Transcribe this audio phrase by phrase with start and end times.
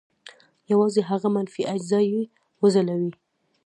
[0.71, 2.21] یوازې هغه منفي اجزا یې
[2.61, 3.11] وځلوي.